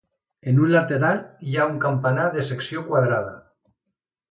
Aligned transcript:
En 0.51 0.61
un 0.61 0.71
lateral 0.75 1.19
hi 1.51 1.59
ha 1.59 1.67
un 1.73 1.77
campanar 1.85 2.25
de 2.39 2.47
secció 2.49 2.85
quadrada. 2.91 3.39